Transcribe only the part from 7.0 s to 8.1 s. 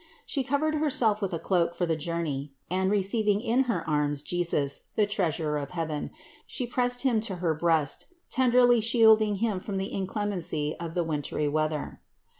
Him to her breast,